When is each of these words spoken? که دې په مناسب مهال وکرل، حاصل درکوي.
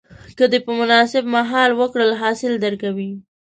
که 0.37 0.45
دې 0.51 0.59
په 0.65 0.71
مناسب 0.79 1.23
مهال 1.35 1.71
وکرل، 1.79 2.09
حاصل 2.21 2.53
درکوي. 2.63 3.11